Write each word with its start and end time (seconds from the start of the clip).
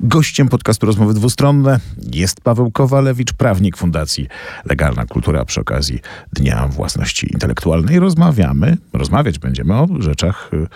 Gościem 0.00 0.48
podcastu 0.48 0.86
Rozmowy 0.86 1.14
Dwustronne 1.14 1.80
jest 2.12 2.40
Paweł 2.40 2.70
Kowalewicz, 2.70 3.32
prawnik 3.32 3.76
Fundacji 3.76 4.28
Legalna 4.64 5.06
Kultura 5.06 5.44
przy 5.44 5.60
okazji 5.60 6.00
Dnia 6.32 6.68
Własności 6.68 7.32
Intelektualnej. 7.32 7.98
Rozmawiamy, 7.98 8.76
rozmawiać 8.92 9.38
będziemy 9.38 9.74
o 9.74 9.88
rzeczach 9.98 10.50
y, 10.52 10.66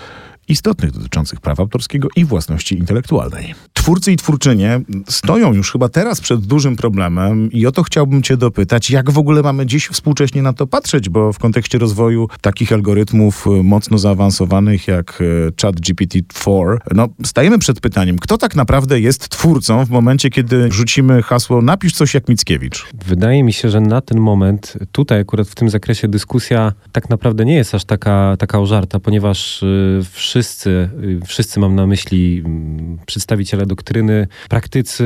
istotnych 0.48 0.90
dotyczących 0.90 1.40
prawa 1.40 1.62
autorskiego 1.62 2.08
i 2.16 2.24
własności 2.24 2.78
intelektualnej. 2.78 3.54
Twórcy 3.72 4.12
i 4.12 4.16
twórczynie 4.16 4.80
stoją 5.08 5.52
już 5.52 5.72
chyba 5.72 5.88
teraz 5.88 6.20
przed 6.20 6.40
dużym 6.40 6.76
problemem 6.76 7.52
i 7.52 7.66
o 7.66 7.72
to 7.72 7.82
chciałbym 7.82 8.22
cię 8.22 8.36
dopytać, 8.36 8.90
jak 8.90 9.10
w 9.10 9.18
ogóle 9.18 9.42
mamy 9.42 9.66
dziś 9.66 9.88
współcześnie 9.88 10.42
na 10.42 10.52
to 10.52 10.66
patrzeć, 10.66 11.08
bo 11.08 11.32
w 11.32 11.38
kontekście 11.38 11.78
rozwoju 11.78 12.28
takich 12.40 12.72
algorytmów 12.72 13.46
mocno 13.62 13.98
zaawansowanych 13.98 14.88
jak 14.88 15.20
y, 15.20 15.52
chat 15.62 15.76
GPT-4, 15.76 16.76
no 16.94 17.08
stajemy 17.24 17.58
przed 17.58 17.80
pytaniem, 17.80 18.18
kto 18.18 18.38
tak 18.38 18.56
naprawdę 18.56 19.00
jest 19.00 19.28
twórcą 19.28 19.84
w 19.84 19.90
momencie, 19.90 20.30
kiedy 20.30 20.72
rzucimy 20.72 21.22
hasło 21.22 21.62
napisz 21.62 21.92
coś 21.92 22.14
jak 22.14 22.28
Mickiewicz. 22.28 22.86
Wydaje 23.06 23.44
mi 23.44 23.52
się, 23.52 23.70
że 23.70 23.80
na 23.80 24.00
ten 24.00 24.20
moment, 24.20 24.74
tutaj 24.92 25.20
akurat 25.20 25.48
w 25.48 25.54
tym 25.54 25.70
zakresie 25.70 26.08
dyskusja 26.08 26.72
tak 26.92 27.10
naprawdę 27.10 27.44
nie 27.44 27.54
jest 27.54 27.74
aż 27.74 27.84
taka, 27.84 28.36
taka 28.38 28.60
ożarta, 28.60 29.00
ponieważ 29.00 29.62
y, 29.62 30.00
wszyscy, 30.32 30.88
y, 31.04 31.26
wszyscy 31.26 31.60
mam 31.60 31.74
na 31.74 31.86
myśli 31.86 32.42
mm, 32.44 32.98
przedstawiciele 33.06 33.66
doktryny, 33.66 34.26
praktycy, 34.48 35.04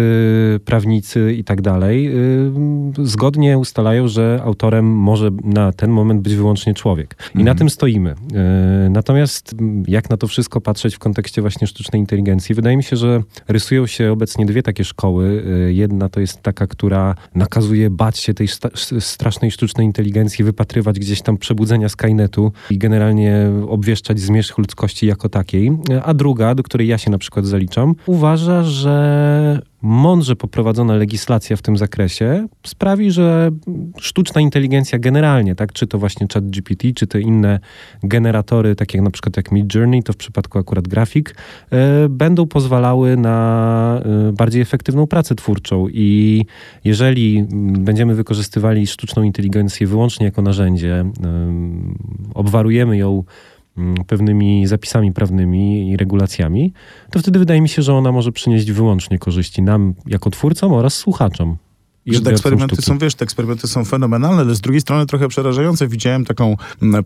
prawnicy 0.65 1.35
i 1.35 1.45
tak 1.45 1.62
dalej, 1.62 2.16
y, 3.01 3.07
zgodnie 3.07 3.59
ustalają, 3.59 4.09
że 4.09 4.41
autorem 4.45 4.87
może 4.87 5.30
na 5.45 5.73
ten 5.73 5.91
moment 5.91 6.21
być 6.21 6.35
wyłącznie 6.35 6.75
człowiek. 6.75 7.16
I 7.35 7.45
na 7.45 7.55
tym 7.55 7.71
stoimy. 7.71 8.11
Y, 8.87 8.91
Natomiast 8.91 9.52
mm, 9.52 9.85
jak 9.89 10.11
na 10.11 10.16
to 10.16 10.27
wszystko 10.27 10.61
patrzeć 10.61 10.97
w 10.97 10.99
kontekście 10.99 11.41
właśnie 11.41 11.66
sztucznej 11.66 12.01
inteligencji? 12.01 12.55
Wydaje 12.55 12.77
mi 12.77 12.83
się, 12.83 12.97
że 12.97 13.23
rysują 13.49 13.87
się 13.87 14.13
obecnie 14.13 14.47
dwie 14.47 14.63
takie 14.63 14.85
szkoły. 14.85 15.45
Jedna 15.69 16.09
to 16.09 16.21
jest 16.21 16.43
taka, 16.43 16.66
która 16.66 17.15
nakazuje 17.35 17.91
bać 17.91 18.18
się 18.18 18.35
tej 18.35 18.49
strasznej 19.01 19.51
sztucznej 19.51 19.87
inteligencji, 19.87 20.45
wypatrywać 20.45 20.99
gdzieś 20.99 21.23
tam 21.23 21.37
przebudzenia 21.37 21.88
Skynetu 21.88 22.52
i 22.71 22.79
generalnie 22.79 23.51
obwieszczać 23.68 24.21
zmierzch 24.21 24.59
ludzkości 24.59 25.07
jako 25.16 25.28
takiej. 25.28 25.72
A 26.04 26.14
druga, 26.14 26.54
do 26.54 26.62
której 26.62 26.88
ja 26.88 26.98
się 26.98 27.10
na 27.10 27.18
przykład 27.18 27.46
zaliczam, 27.46 27.95
uważa, 28.06 28.62
że 28.62 29.60
mądrze 29.82 30.36
poprowadzona 30.36 30.95
legislacja 30.95 31.56
w 31.56 31.62
tym 31.62 31.76
zakresie 31.76 32.46
sprawi, 32.66 33.10
że 33.10 33.50
sztuczna 34.00 34.40
inteligencja 34.40 34.98
generalnie, 34.98 35.54
tak, 35.54 35.72
czy 35.72 35.87
to 35.87 35.98
właśnie 35.98 36.26
chat 36.34 36.50
GPT, 36.50 36.92
czy 36.92 37.06
te 37.06 37.20
inne 37.20 37.60
generatory, 38.02 38.76
takie 38.76 39.02
na 39.02 39.10
przykład 39.10 39.37
jak 39.37 39.52
Midjourney, 39.52 40.02
to 40.02 40.12
w 40.12 40.16
przypadku 40.16 40.59
akurat 40.59 40.88
grafik, 40.88 41.34
e, 41.70 42.09
będą 42.09 42.46
pozwalały 42.46 43.16
na 43.16 44.00
e, 44.28 44.32
bardziej 44.32 44.62
efektywną 44.62 45.06
pracę 45.06 45.34
twórczą 45.34 45.88
i 45.88 46.44
jeżeli 46.84 47.46
będziemy 47.78 48.14
wykorzystywali 48.14 48.87
sztuczną 48.87 49.22
inteligencję 49.22 49.87
wyłącznie 49.87 50.26
jako 50.26 50.42
narzędzie, 50.42 50.94
em, 51.00 51.98
obwarujemy 52.34 52.96
ją 52.96 53.24
pewnymi 54.07 54.66
zapisami 54.66 55.13
prawnymi 55.13 55.91
i 55.91 55.96
regulacjami, 55.96 56.73
to 57.10 57.19
wtedy 57.19 57.38
wydaje 57.38 57.60
mi 57.60 57.69
się, 57.69 57.83
że 57.83 57.95
ona 57.95 58.13
może 58.13 58.33
przynieść 58.33 58.73
wyłącznie 58.73 59.18
korzyści 59.18 59.63
nam 59.63 59.95
jako 60.07 60.30
twórcom 60.30 60.73
oraz 60.73 60.95
słuchaczom. 60.95 61.57
Że 62.15 62.21
te 62.21 62.30
eksperymenty 62.30 62.74
sztuki. 62.76 62.87
są, 62.88 62.99
wiesz, 62.99 63.15
te 63.15 63.23
eksperymenty 63.24 63.68
są 63.68 63.85
fenomenalne, 63.85 64.43
ale 64.43 64.54
z 64.54 64.60
drugiej 64.60 64.81
strony 64.81 65.06
trochę 65.06 65.28
przerażające. 65.28 65.88
Widziałem 65.88 66.25
taką 66.25 66.56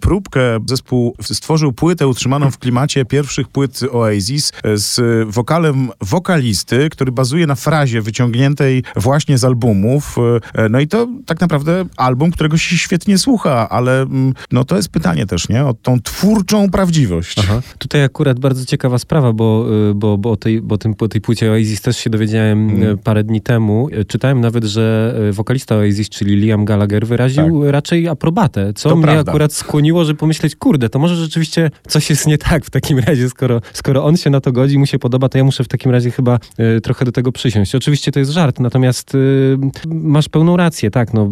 próbkę. 0.00 0.40
Zespół 0.66 1.14
stworzył 1.22 1.72
płytę 1.72 2.08
utrzymaną 2.08 2.50
w 2.50 2.58
klimacie 2.58 3.04
pierwszych 3.04 3.48
płyt 3.48 3.80
Oasis 3.92 4.52
e, 4.64 4.76
z 4.76 5.00
wokalem 5.34 5.88
wokalisty, 6.00 6.88
który 6.90 7.12
bazuje 7.12 7.46
na 7.46 7.54
frazie 7.54 8.02
wyciągniętej 8.02 8.82
właśnie 8.96 9.38
z 9.38 9.44
albumów. 9.44 10.16
E, 10.54 10.68
No 10.68 10.80
i 10.80 10.88
to 10.88 11.08
tak 11.26 11.40
naprawdę 11.40 11.84
album, 11.96 12.30
którego 12.30 12.58
się 12.58 12.78
świetnie 12.78 13.18
słucha, 13.18 13.68
ale 13.68 14.06
no 14.52 14.64
to 14.64 14.76
jest 14.76 14.88
pytanie 14.88 15.26
też, 15.26 15.48
nie? 15.48 15.64
O 15.66 15.74
tą 15.74 16.00
twórczą 16.00 16.70
prawdziwość. 16.70 17.38
Aha. 17.38 17.60
Tutaj 17.78 18.04
akurat 18.04 18.38
bardzo 18.40 18.64
ciekawa 18.64 18.98
sprawa, 18.98 19.32
bo, 19.32 19.66
bo, 19.94 20.18
bo, 20.18 20.30
o, 20.30 20.36
tej, 20.36 20.62
bo 20.62 20.78
tym, 20.78 20.94
o 21.00 21.08
tej 21.08 21.20
płycie 21.20 21.50
Oasis 21.52 21.80
też 21.80 21.96
się 21.96 22.10
dowiedziałem 22.10 22.50
Mm. 22.70 22.82
y, 22.82 22.96
parę 22.96 23.24
dni 23.24 23.40
temu. 23.40 23.88
Czytałem 24.08 24.40
nawet, 24.40 24.64
że 24.64 24.89
y, 25.28 25.32
wokalista 25.32 25.76
Oasis, 25.76 26.08
czyli 26.08 26.36
Liam 26.36 26.64
Gallagher, 26.64 27.06
wyraził 27.06 27.70
raczej 27.70 28.08
aprobatę, 28.08 28.72
co 28.72 28.88
To 28.88 28.96
mnie 28.96 29.04
prawda. 29.04 29.30
akurat 29.32 29.52
skłoniło, 29.52 30.04
żeby 30.04 30.18
pomyśleć, 30.18 30.56
kurde, 30.56 30.88
to 30.88 30.98
może 30.98 31.16
rzeczywiście 31.16 31.70
coś 31.88 32.10
jest 32.10 32.26
nie 32.26 32.38
tak 32.38 32.64
w 32.64 32.70
takim 32.70 32.98
razie, 32.98 33.28
skoro, 33.28 33.60
skoro 33.72 34.04
on 34.04 34.16
się 34.16 34.30
na 34.30 34.40
to 34.40 34.52
godzi, 34.52 34.78
mu 34.78 34.86
się 34.86 34.98
podoba, 34.98 35.28
to 35.28 35.38
ja 35.38 35.44
muszę 35.44 35.64
w 35.64 35.68
takim 35.68 35.92
razie 35.92 36.10
chyba 36.10 36.38
y, 36.76 36.80
trochę 36.80 37.04
do 37.04 37.12
tego 37.12 37.32
przysiąść. 37.32 37.74
Oczywiście 37.74 38.12
to 38.12 38.18
jest 38.18 38.30
żart, 38.30 38.60
natomiast 38.60 39.14
y, 39.14 39.58
masz 39.86 40.28
pełną 40.28 40.56
rację, 40.56 40.90
tak, 40.90 41.14
no 41.14 41.30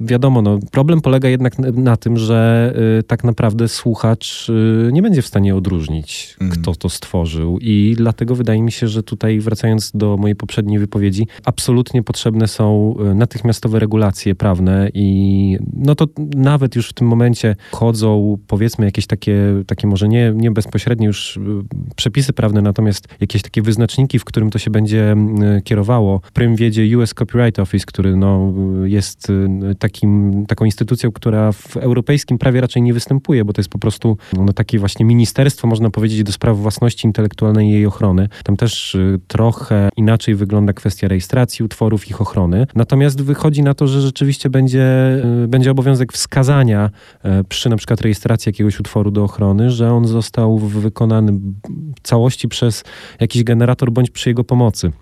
wiadomo, 0.00 0.42
no, 0.42 0.58
problem 0.70 1.00
polega 1.00 1.28
jednak 1.28 1.58
na, 1.58 1.70
na 1.70 1.96
tym, 1.96 2.16
że 2.16 2.72
y, 2.98 3.02
tak 3.02 3.24
naprawdę 3.24 3.68
słuchacz 3.68 4.48
nie 4.92 5.02
będzie 5.02 5.22
w 5.22 5.26
stanie 5.26 5.56
odróżnić, 5.56 6.36
Mm. 6.40 6.52
kto 6.52 6.74
to 6.74 6.88
stworzył 6.88 7.58
i 7.60 7.94
dlatego 7.96 8.34
wydaje 8.34 8.62
mi 8.62 8.72
się, 8.72 8.88
że 8.88 9.02
tutaj 9.02 9.40
wracając 9.40 9.92
do 9.94 10.16
mojej 10.16 10.36
poprzedniej 10.36 10.78
wypowiedzi, 10.78 11.26
absolutnie 11.44 12.02
potrzebne 12.02 12.48
są 12.48 12.67
y, 13.10 13.14
natychmiastowe 13.14 13.78
regulacje 13.78 14.34
prawne 14.34 14.90
i 14.94 15.58
no 15.76 15.94
to 15.94 16.06
nawet 16.36 16.76
już 16.76 16.88
w 16.88 16.92
tym 16.92 17.06
momencie 17.06 17.56
chodzą 17.72 18.38
powiedzmy 18.46 18.84
jakieś 18.84 19.06
takie, 19.06 19.38
takie 19.66 19.86
może 19.86 20.08
nie, 20.08 20.32
nie 20.36 20.50
bezpośrednie 20.50 21.06
już 21.06 21.36
y, 21.36 21.40
przepisy 21.96 22.32
prawne, 22.32 22.62
natomiast 22.62 23.08
jakieś 23.20 23.42
takie 23.42 23.62
wyznaczniki, 23.62 24.18
w 24.18 24.24
którym 24.24 24.50
to 24.50 24.58
się 24.58 24.70
będzie 24.70 25.16
y, 25.58 25.62
kierowało. 25.62 26.20
Prym 26.32 26.56
wiedzie 26.56 26.98
US 26.98 27.14
Copyright 27.14 27.58
Office, 27.58 27.86
który 27.86 28.16
no, 28.16 28.52
jest 28.84 29.32
takim, 29.78 30.44
taką 30.46 30.64
instytucją, 30.64 31.12
która 31.12 31.52
w 31.52 31.76
europejskim 31.76 32.38
prawie 32.38 32.60
raczej 32.60 32.82
nie 32.82 32.94
występuje, 32.94 33.44
bo 33.44 33.52
to 33.52 33.60
jest 33.60 33.70
po 33.70 33.78
prostu 33.78 34.16
no, 34.32 34.52
takie 34.52 34.78
właśnie 34.78 35.06
ministerstwo, 35.06 35.68
można 35.68 35.90
powiedzieć, 35.90 36.22
do 36.22 36.32
spraw 36.32 36.58
własności 36.58 37.06
intelektualnej 37.06 37.68
i 37.68 37.70
jej 37.70 37.86
ochrony. 37.86 38.28
Tam 38.44 38.56
też 38.56 38.96
trochę 39.26 39.88
inaczej 39.96 40.34
wygląda 40.34 40.72
kwestia 40.72 41.08
rejestracji 41.08 41.64
utworów, 41.64 42.08
ich 42.08 42.20
ochrony. 42.20 42.47
Natomiast 42.74 43.22
wychodzi 43.22 43.62
na 43.62 43.74
to, 43.74 43.86
że 43.86 44.00
rzeczywiście 44.00 44.50
będzie, 44.50 45.16
y, 45.44 45.48
będzie 45.48 45.70
obowiązek 45.70 46.12
wskazania 46.12 46.90
y, 47.40 47.44
przy 47.44 47.68
na 47.68 47.76
przykład 47.76 48.00
rejestracji 48.00 48.50
jakiegoś 48.50 48.80
utworu 48.80 49.10
do 49.10 49.24
ochrony, 49.24 49.70
że 49.70 49.92
on 49.92 50.06
został 50.06 50.58
wykonany 50.58 51.32
w 51.96 52.00
całości 52.02 52.48
przez 52.48 52.84
jakiś 53.20 53.44
generator 53.44 53.92
bądź 53.92 54.10
przy 54.10 54.30
jego 54.30 54.44
pomocy. 54.44 54.92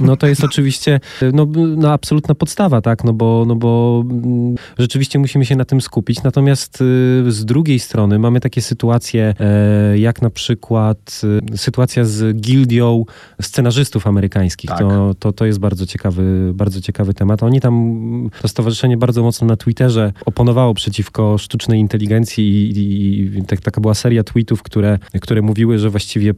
No 0.00 0.16
to 0.16 0.26
jest 0.26 0.44
oczywiście 0.44 1.00
no, 1.32 1.46
no, 1.76 1.92
absolutna 1.92 2.34
podstawa, 2.34 2.80
tak, 2.80 3.04
no 3.04 3.12
bo, 3.12 3.44
no 3.46 3.56
bo 3.56 4.04
mm, 4.10 4.54
rzeczywiście 4.78 5.18
musimy 5.18 5.46
się 5.46 5.56
na 5.56 5.64
tym 5.64 5.80
skupić. 5.80 6.22
Natomiast 6.22 6.80
y, 6.80 7.32
z 7.32 7.44
drugiej 7.44 7.78
strony 7.78 8.18
mamy 8.18 8.40
takie 8.40 8.62
sytuacje, 8.62 9.34
e, 9.40 9.98
jak 9.98 10.22
na 10.22 10.30
przykład 10.30 11.20
y, 11.54 11.58
sytuacja 11.58 12.04
z 12.04 12.40
gildią 12.40 13.04
scenarzystów 13.42 14.06
amerykańskich. 14.06 14.70
Tak. 14.70 14.78
To, 14.78 15.14
to, 15.18 15.32
to 15.32 15.46
jest 15.46 15.58
bardzo 15.58 15.86
ciekawy, 15.86 16.50
bardzo 16.54 16.80
ciekawy 16.80 17.14
temat. 17.14 17.42
Oni 17.42 17.60
tam, 17.60 18.30
to 18.42 18.48
stowarzyszenie 18.48 18.96
bardzo 18.96 19.22
mocno 19.22 19.46
na 19.46 19.56
Twitterze 19.56 20.12
oponowało 20.26 20.74
przeciwko 20.74 21.38
sztucznej 21.38 21.80
inteligencji 21.80 22.44
i, 22.44 22.78
i, 22.78 23.38
i 23.38 23.44
tak, 23.44 23.60
taka 23.60 23.80
była 23.80 23.94
seria 23.94 24.24
tweetów, 24.24 24.62
które, 24.62 24.98
które 25.20 25.42
mówiły, 25.42 25.78
że 25.78 25.90
właściwie 25.90 26.34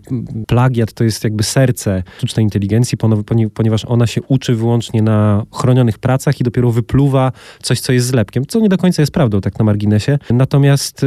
plagiat 0.46 0.92
to 0.92 1.04
jest 1.04 1.24
jakby 1.24 1.42
serce 1.42 2.02
sztucznej 2.16 2.44
inteligencji, 2.44 2.98
pono- 2.98 3.19
poni- 3.19 3.19
ponieważ 3.54 3.84
ona 3.84 4.06
się 4.06 4.22
uczy 4.22 4.54
wyłącznie 4.54 5.02
na 5.02 5.44
chronionych 5.52 5.98
pracach 5.98 6.40
i 6.40 6.44
dopiero 6.44 6.70
wypluwa 6.70 7.32
coś, 7.62 7.80
co 7.80 7.92
jest 7.92 8.06
zlepkiem, 8.06 8.46
co 8.46 8.60
nie 8.60 8.68
do 8.68 8.78
końca 8.78 9.02
jest 9.02 9.12
prawdą, 9.12 9.40
tak 9.40 9.58
na 9.58 9.64
marginesie. 9.64 10.18
Natomiast 10.30 11.02
y, 11.02 11.06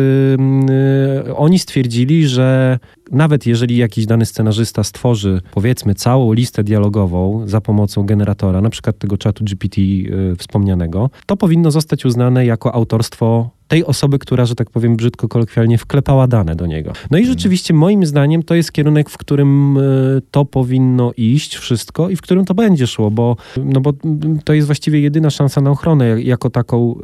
y, 1.28 1.35
oni 1.35 1.59
stwierdzili, 1.59 2.28
że 2.28 2.79
nawet 3.12 3.46
jeżeli 3.46 3.78
jakiś 3.78 4.06
dany 4.06 4.25
scenarzysta 4.25 4.84
stworzy, 4.84 5.41
powiedzmy, 5.53 5.96
całą 5.96 6.34
listę 6.34 6.64
dialogową 6.64 7.47
za 7.47 7.62
pomocą 7.62 8.06
generatora, 8.06 8.62
na 8.62 8.69
przykład 8.69 8.98
tego 8.98 9.18
czatu 9.18 9.44
GPT 9.45 9.81
y, 9.81 10.36
wspomnianego, 10.38 11.10
to 11.25 11.38
powinno 11.38 11.72
zostać 11.72 12.06
uznane 12.06 12.45
jako 12.45 12.74
autorstwo 12.75 13.50
tej 13.68 13.86
osoby, 13.86 14.19
która, 14.19 14.45
że 14.45 14.56
tak 14.56 14.69
powiem 14.69 14.95
brzydko 14.95 15.28
kolokwialnie, 15.28 15.78
wklepała 15.78 16.28
dane 16.28 16.56
do 16.56 16.66
niego. 16.66 16.94
No 17.12 17.18
i 17.18 17.25
rzeczywiście 17.25 17.74
moim 17.74 18.06
zdaniem 18.06 18.44
to 18.44 18.56
jest 18.56 18.72
kierunek, 18.72 19.10
w 19.10 19.18
którym 19.18 19.78
y, 19.78 20.22
to 20.31 20.45
powinno 20.45 21.12
iść 21.18 21.56
wszystko 21.56 22.10
i 22.10 22.16
w 22.16 22.22
którym 22.22 22.45
to 22.45 22.54
będzie 22.54 22.88
szło, 22.88 23.12
bo, 23.12 23.38
no 23.66 23.81
bo 23.81 23.94
mm, 24.06 24.39
to 24.44 24.54
jest 24.54 24.68
właściwie 24.68 25.00
jedyna 25.00 25.30
szansa 25.30 25.62
na 25.62 25.72
ochronę 25.72 26.07
jak- 26.07 26.25
jako 26.25 26.50
taką 26.50 26.95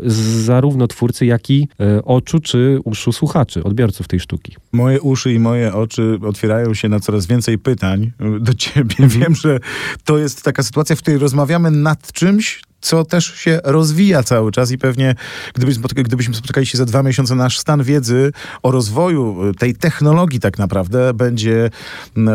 zarówno 0.45 0.87
twórcy, 0.87 1.25
jak 1.25 1.49
i 1.49 1.67
y, 1.97 2.03
oczu 2.03 2.39
czy 2.39 2.79
uszu 2.83 3.11
słuchaczy, 3.11 3.63
odbiorców 3.63 4.07
tej 4.07 4.19
sztuki. 4.19 4.55
Moje 4.71 5.01
uszy 5.01 5.33
i 5.33 5.39
moje 5.39 5.73
oczy 5.73 5.88
otwierają 6.21 6.73
się 6.73 6.89
na 6.89 6.99
coraz 6.99 7.25
więcej 7.25 7.57
pytań 7.57 8.11
do 8.39 8.53
ciebie. 8.53 8.95
Wiem, 9.19 9.35
że 9.35 9.59
to 10.05 10.17
jest 10.17 10.43
taka 10.43 10.63
sytuacja, 10.63 10.95
w 10.95 10.99
której 10.99 11.19
rozmawiamy 11.19 11.71
nad 11.71 12.11
czymś, 12.11 12.61
co 12.81 13.05
też 13.05 13.35
się 13.35 13.59
rozwija 13.63 14.23
cały 14.23 14.51
czas 14.51 14.71
i 14.71 14.77
pewnie 14.77 15.15
gdybyśmy, 15.53 15.83
gdybyśmy 15.95 16.35
spotykali 16.35 16.67
się 16.67 16.77
za 16.77 16.85
dwa 16.85 17.03
miesiące, 17.03 17.35
nasz 17.35 17.59
stan 17.59 17.83
wiedzy 17.83 18.31
o 18.63 18.71
rozwoju 18.71 19.53
tej 19.59 19.75
technologii 19.75 20.39
tak 20.39 20.57
naprawdę 20.57 21.13
będzie, 21.13 21.69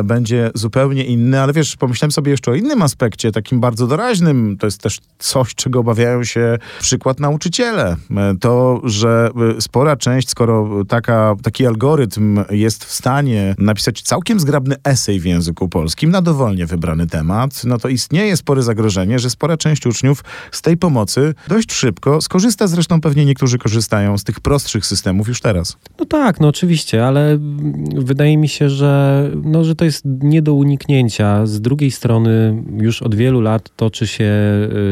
będzie 0.05 0.51
zupełnie 0.55 1.05
inny, 1.05 1.41
ale 1.41 1.53
wiesz, 1.53 1.77
pomyślałem 1.77 2.13
sobie 2.13 2.31
jeszcze 2.31 2.51
o 2.51 2.55
innym 2.55 2.83
aspekcie, 2.83 3.33
takim 3.33 3.61
bardzo 3.61 3.87
doraźnym, 3.87 4.57
to 4.61 4.67
jest 4.67 4.81
też 4.81 5.01
coś, 5.19 5.55
czego 5.55 5.81
obawiają 5.81 6.25
się 6.25 6.59
przykład 6.81 7.21
nauczyciele. 7.21 7.97
To, 8.41 8.81
że 8.85 9.31
spora 9.61 9.97
część, 9.97 10.29
skoro 10.29 10.85
taka, 10.89 11.35
taki 11.43 11.67
algorytm 11.67 12.45
jest 12.51 12.85
w 12.85 12.93
stanie 12.93 13.55
napisać 13.59 14.03
całkiem 14.03 14.41
zgrabny 14.41 14.77
esej 14.85 15.21
w 15.21 15.25
języku 15.25 15.69
polskim 15.69 16.11
na 16.11 16.23
dowolnie 16.23 16.67
wybrany 16.67 17.07
temat, 17.07 17.65
no 17.65 17.79
to 17.79 17.89
istnieje 17.89 18.37
spore 18.37 18.63
zagrożenie, 18.63 19.19
że 19.19 19.31
spora 19.31 19.57
część 19.57 19.87
uczniów 19.87 20.25
z 20.53 20.63
tej 20.63 20.77
pomocy 20.77 21.35
dość 21.49 21.73
szybko 21.73 22.21
skorzysta. 22.21 22.67
Zresztą 22.67 23.01
pewnie 23.01 23.25
niektórzy 23.25 23.59
korzystają 23.59 24.19
z 24.19 24.25
tych 24.25 24.41
prostszych 24.41 24.87
systemów 24.87 25.29
już 25.29 25.41
teraz. 25.41 25.77
No 25.99 26.05
tak, 26.05 26.41
no 26.41 26.49
oczywiście, 26.49 27.07
ale 27.07 27.39
wydaje 27.95 28.37
mi 28.37 28.49
się, 28.49 28.69
że, 28.69 29.31
no, 29.45 29.65
że 29.65 29.75
to 29.75 29.85
jest 29.85 30.05
nie 30.05 30.43
do 30.43 30.55
uniknięcia. 30.55 31.47
Z 31.47 31.61
drugiej 31.61 31.91
strony 31.91 32.63
już 32.81 33.03
od 33.03 33.15
wielu 33.15 33.41
lat 33.41 33.71
toczy 33.77 34.07
się 34.07 34.25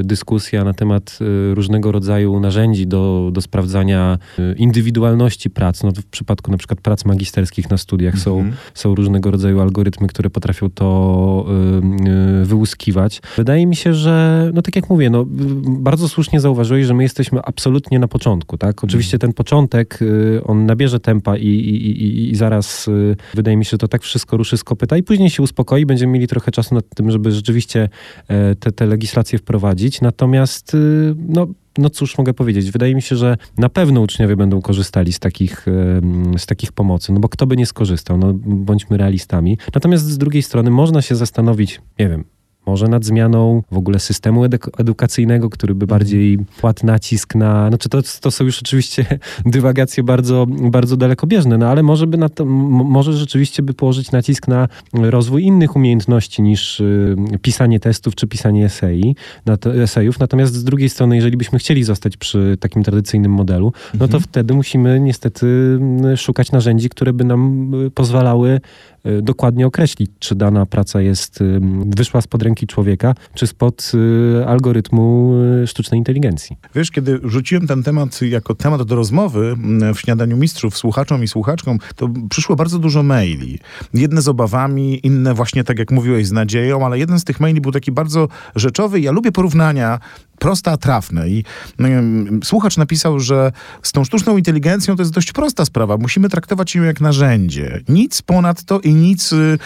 y, 0.01 0.05
dyskusja 0.05 0.65
na 0.65 0.75
temat 0.75 1.19
y, 1.21 1.55
różnego 1.55 1.93
rodzaju 1.93 2.41
narzędzi 2.41 2.87
do, 2.87 3.31
do 3.33 3.41
sprawdzania 3.41 4.19
y, 4.39 4.55
indywidualności 4.59 5.51
prac. 5.51 5.83
No, 5.83 5.93
w 5.93 6.07
przypadku 6.07 6.51
na 6.51 6.57
przykład 6.57 6.81
prac 6.81 7.05
magisterskich 7.05 7.71
na 7.71 7.79
studiach 7.79 8.19
są, 8.19 8.39
mhm. 8.39 8.57
są 8.75 8.95
różnego 8.95 9.31
rodzaju 9.31 9.61
algorytmy, 9.61 10.09
które 10.09 10.31
potrafią 10.31 10.71
to 10.71 11.47
wyłuskiwać. 12.43 13.23
Wydaje 13.37 13.67
mi 13.67 13.77
się, 13.77 13.95
że, 13.95 14.51
no 14.55 14.63
tak 14.63 14.77
jak 14.77 14.91
mówię, 14.91 15.11
no, 15.11 15.27
bardzo 15.67 16.09
słusznie 16.09 16.41
zauważyłeś, 16.41 16.87
że 16.87 16.95
my 16.95 17.03
jesteśmy 17.03 17.43
absolutnie 17.43 17.99
na 17.99 18.09
początku, 18.09 18.59
tak? 18.59 18.85
Oczywiście 18.85 19.19
ten 19.19 19.33
początek, 19.33 20.03
y, 20.03 20.41
on 20.45 20.67
nabierze 20.67 21.01
tempa 21.01 21.37
i, 21.37 21.47
i, 21.47 22.03
i, 22.03 22.31
i 22.31 22.35
zaraz 22.35 22.89
y, 22.89 23.17
wydaje 23.35 23.57
mi 23.57 23.65
się, 23.65 23.71
że 23.71 23.79
to 23.79 23.89
tak 23.89 24.03
wszystko 24.03 24.37
ruszy 24.37 24.57
z 24.57 24.65
kopyta 24.65 24.97
i 24.97 25.03
później 25.03 25.31
się 25.31 25.43
uspokoi, 25.43 25.87
będziemy 25.87 26.13
mieli 26.13 26.27
trochę 26.27 26.53
czasu 26.53 26.75
nad 26.75 26.85
tym, 26.95 27.11
żeby 27.11 27.31
rzeczywiście 27.31 27.89
e, 28.29 28.55
te, 28.55 28.73
te 28.73 28.87
legislacje 28.87 29.39
wprowadzić. 29.39 30.01
Natomiast, 30.01 30.75
y, 30.75 31.15
no, 31.29 31.47
no 31.79 31.91
cóż 31.91 32.19
mogę 32.19 32.35
powiedzieć, 32.35 32.71
wydaje 32.71 32.95
mi 32.95 33.03
się, 33.03 33.17
że 33.17 33.37
na 33.59 33.69
pewno 33.69 34.01
uczniowie 34.01 34.37
będą 34.37 34.61
korzystali 34.61 35.13
z 35.13 35.19
takich, 35.19 35.67
z 36.39 36.47
takich 36.47 36.73
pomocy, 36.73 37.13
no 37.13 37.21
bo 37.21 37.29
kto 37.29 37.47
by 37.47 37.57
nie 37.57 37.67
skorzystał, 37.67 38.19
no 38.19 38.33
bądźmy 38.45 38.97
realistami. 38.97 39.59
Natomiast 39.75 40.05
z 40.05 40.19
drugiej 40.19 40.43
strony 40.43 40.71
można 40.71 41.03
się 41.03 41.17
zastanowić, 41.17 41.81
nie 41.99 42.09
wiem, 42.09 42.25
może 42.67 42.89
nad 42.89 43.05
zmianą 43.05 43.63
w 43.71 43.77
ogóle 43.77 43.99
systemu 43.99 44.45
edukacyjnego, 44.79 45.51
który 45.51 45.75
by 45.75 45.87
bardziej 45.87 46.39
kładł 46.61 46.87
nacisk 46.87 47.35
na. 47.35 47.69
Znaczy 47.69 47.89
to, 47.89 48.03
to 48.21 48.31
są 48.31 48.45
już 48.45 48.63
oczywiście 48.63 49.05
dywagacje 49.47 50.03
bardzo, 50.03 50.47
bardzo 50.49 50.97
dalekobieżne, 50.97 51.59
no 51.59 51.69
ale 51.69 51.83
może 51.83 52.07
by 52.07 52.17
na 52.17 52.29
to, 52.29 52.45
może 52.45 53.13
rzeczywiście 53.13 53.63
by 53.63 53.75
położyć 53.75 54.13
nacisk 54.13 54.49
na 54.49 54.69
rozwój 54.93 55.43
innych 55.43 55.77
umiejętności 55.77 56.43
niż 56.43 56.81
y, 56.81 57.17
pisanie 57.43 57.81
testów 57.81 58.15
czy 58.15 58.27
pisanie 58.27 58.65
esei, 58.65 59.17
esejów. 59.83 60.19
Natomiast 60.19 60.55
z 60.55 60.65
drugiej 60.65 60.89
strony, 60.89 61.17
jeżeli 61.17 61.37
byśmy 61.37 61.59
chcieli 61.59 61.85
zostać 61.85 62.17
przy 62.17 62.57
takim 62.61 62.83
tradycyjnym 62.83 63.33
modelu, 63.33 63.73
no 63.95 63.99
to 63.99 64.05
mhm. 64.05 64.23
wtedy 64.23 64.55
musimy 64.55 65.01
niestety 65.01 65.47
y, 66.13 66.17
szukać 66.17 66.53
narzędzi, 66.53 66.89
które 66.89 67.13
by 67.13 67.25
nam 67.25 67.75
y, 67.75 67.91
pozwalały 67.91 68.61
dokładnie 69.23 69.67
określić, 69.67 70.11
czy 70.19 70.35
dana 70.35 70.67
praca 70.67 71.01
jest, 71.01 71.41
y, 71.41 71.61
wyszła 71.87 72.21
spod 72.21 72.43
ręki 72.43 72.67
człowieka, 72.67 73.15
czy 73.35 73.47
spod 73.47 73.93
y, 73.95 74.47
algorytmu 74.47 75.33
sztucznej 75.67 75.99
inteligencji. 75.99 76.57
Wiesz, 76.75 76.91
kiedy 76.91 77.21
rzuciłem 77.25 77.67
ten 77.67 77.83
temat 77.83 78.23
jako 78.23 78.55
temat 78.55 78.83
do 78.83 78.97
rozmowy 78.97 79.57
mm, 79.59 79.95
w 79.95 80.01
Śniadaniu 80.01 80.37
Mistrzów 80.37 80.77
słuchaczom 80.77 81.23
i 81.23 81.29
słuchaczkom, 81.29 81.79
to 81.97 82.09
przyszło 82.31 82.57
bardzo 82.57 82.79
dużo 82.79 83.03
maili. 83.03 83.59
Jedne 83.95 84.23
z 84.23 84.29
obawami, 84.29 85.07
inne 85.07 85.35
właśnie 85.35 85.65
tak 85.65 85.79
jak 85.79 85.91
mówiłeś 85.91 86.27
z 86.27 86.33
nadzieją, 86.33 86.87
ale 86.87 86.99
jeden 86.99 87.21
z 87.21 87.25
tych 87.25 87.41
maili 87.41 87.61
był 87.61 87.73
taki 87.73 87.93
bardzo 87.93 88.29
rzeczowy. 88.57 89.01
Ja 89.01 89.13
lubię 89.13 89.33
porównania 89.33 89.99
proste, 90.43 90.71
a 90.71 90.77
trafne. 90.77 91.29
I 91.29 91.45
słuchacz 92.45 92.77
napisał, 92.77 93.21
że 93.21 93.53
z 93.83 93.93
tą 93.93 94.05
sztuczną 94.05 94.37
inteligencją 94.37 94.97
to 94.97 95.03
jest 95.03 95.13
dość 95.13 95.33
prosta 95.33 95.65
sprawa. 95.65 95.97
Musimy 95.97 96.29
traktować 96.29 96.75
ją 96.75 96.83
jak 96.83 97.01
narzędzie. 97.01 97.81
Nic 97.89 98.23
ponad 98.23 98.65
to 98.65 98.81
i 98.81 98.95
nic 98.95 99.33
y, 99.33 99.59